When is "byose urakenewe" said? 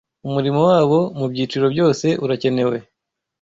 1.73-2.77